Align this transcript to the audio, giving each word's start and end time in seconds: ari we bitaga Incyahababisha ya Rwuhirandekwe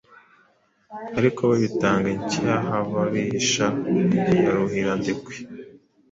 ari 1.17 1.29
we 1.47 1.53
bitaga 1.63 2.07
Incyahababisha 2.15 3.65
ya 4.43 4.51
Rwuhirandekwe 4.55 5.33